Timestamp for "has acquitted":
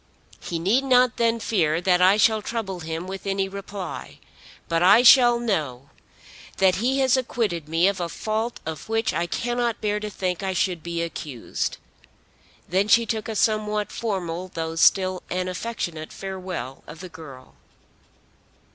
7.01-7.69